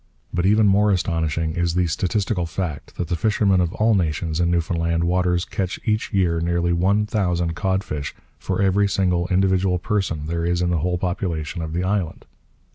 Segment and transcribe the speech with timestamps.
[0.33, 4.49] But even more astonishing is the statistical fact that the fishermen of all nations in
[4.49, 10.43] Newfoundland waters catch each year nearly 1000 cod fish for every single individual person there
[10.43, 12.25] is in the whole population of the island.